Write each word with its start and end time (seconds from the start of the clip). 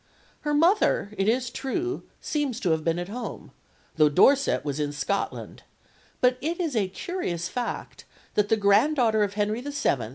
Her 0.39 0.55
mother, 0.55 1.13
it 1.15 1.29
is 1.29 1.51
true, 1.51 2.01
seems 2.19 2.59
to 2.61 2.71
have 2.71 2.83
been 2.83 2.97
at 2.97 3.07
home, 3.07 3.51
though 3.97 4.09
Dorset 4.09 4.65
was 4.65 4.79
in 4.79 4.91
Scotland; 4.91 5.61
but 6.21 6.39
it 6.41 6.59
is 6.59 6.75
a 6.75 6.87
curious 6.87 7.47
fact 7.49 8.05
that 8.33 8.49
the 8.49 8.57
grand 8.57 8.95
daughter 8.95 9.21
of 9.21 9.35
Henry 9.35 9.61
VII. 9.61 10.09